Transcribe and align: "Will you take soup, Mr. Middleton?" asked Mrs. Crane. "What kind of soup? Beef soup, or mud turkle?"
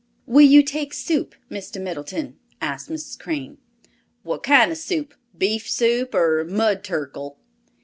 "Will 0.25 0.47
you 0.47 0.63
take 0.63 0.95
soup, 0.95 1.35
Mr. 1.51 1.79
Middleton?" 1.79 2.39
asked 2.59 2.89
Mrs. 2.89 3.19
Crane. 3.19 3.59
"What 4.23 4.41
kind 4.41 4.71
of 4.71 4.79
soup? 4.79 5.13
Beef 5.37 5.69
soup, 5.69 6.15
or 6.15 6.43
mud 6.43 6.83
turkle?" 6.83 7.37